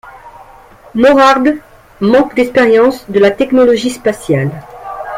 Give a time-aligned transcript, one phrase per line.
[0.95, 1.43] Morhard
[1.99, 4.49] manque d'expérience de la technologie spatiale.